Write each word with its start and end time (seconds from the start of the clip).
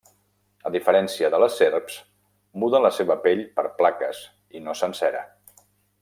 A 0.69 0.69
diferència 0.75 1.29
de 1.35 1.41
les 1.43 1.57
serps, 1.59 1.97
muda 2.63 2.81
la 2.87 2.93
seva 2.95 3.19
pell 3.29 3.43
per 3.59 3.67
plaques 3.83 4.23
i 4.61 4.67
no 4.69 4.79
sencera. 4.85 5.25